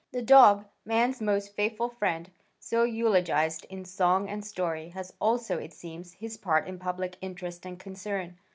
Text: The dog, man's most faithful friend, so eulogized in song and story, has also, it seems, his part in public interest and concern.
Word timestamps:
The 0.11 0.23
dog, 0.23 0.65
man's 0.83 1.21
most 1.21 1.55
faithful 1.55 1.87
friend, 1.89 2.31
so 2.59 2.83
eulogized 2.83 3.67
in 3.69 3.85
song 3.85 4.29
and 4.29 4.43
story, 4.43 4.89
has 4.89 5.13
also, 5.21 5.59
it 5.59 5.73
seems, 5.73 6.13
his 6.13 6.37
part 6.37 6.67
in 6.67 6.79
public 6.79 7.17
interest 7.21 7.67
and 7.67 7.79
concern. 7.79 8.39